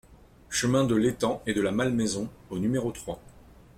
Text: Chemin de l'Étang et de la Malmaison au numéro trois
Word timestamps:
Chemin 0.49 0.83
de 0.83 0.95
l'Étang 0.95 1.43
et 1.45 1.53
de 1.53 1.61
la 1.61 1.69
Malmaison 1.71 2.27
au 2.49 2.57
numéro 2.57 2.91
trois 2.91 3.21